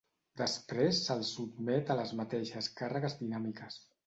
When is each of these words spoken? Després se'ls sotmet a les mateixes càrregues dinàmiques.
Després 0.39 1.01
se'ls 1.09 1.33
sotmet 1.35 1.93
a 1.93 1.99
les 2.01 2.15
mateixes 2.23 2.71
càrregues 2.81 3.19
dinàmiques. 3.23 3.81